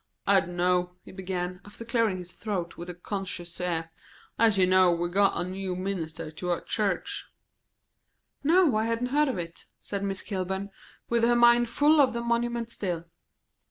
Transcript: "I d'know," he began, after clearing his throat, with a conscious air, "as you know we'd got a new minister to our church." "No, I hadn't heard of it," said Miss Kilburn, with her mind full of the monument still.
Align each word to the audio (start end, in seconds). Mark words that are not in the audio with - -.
"I 0.25 0.39
d'know," 0.41 0.95
he 1.05 1.11
began, 1.11 1.61
after 1.63 1.85
clearing 1.85 2.17
his 2.17 2.31
throat, 2.31 2.75
with 2.75 2.89
a 2.89 2.95
conscious 2.95 3.61
air, 3.61 3.91
"as 4.39 4.57
you 4.57 4.65
know 4.65 4.91
we'd 4.91 5.13
got 5.13 5.39
a 5.39 5.47
new 5.47 5.75
minister 5.75 6.31
to 6.31 6.49
our 6.49 6.61
church." 6.61 7.27
"No, 8.43 8.75
I 8.77 8.85
hadn't 8.85 9.09
heard 9.13 9.27
of 9.27 9.37
it," 9.37 9.67
said 9.79 10.03
Miss 10.03 10.23
Kilburn, 10.23 10.71
with 11.07 11.21
her 11.23 11.35
mind 11.35 11.69
full 11.69 12.01
of 12.01 12.13
the 12.13 12.21
monument 12.21 12.71
still. 12.71 13.05